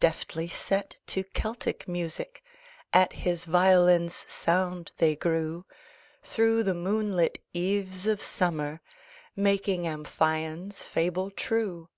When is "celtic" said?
1.22-1.86